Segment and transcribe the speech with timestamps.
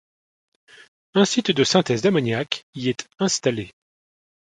[1.13, 3.71] Un site de synthèse d'ammoniac y est installé.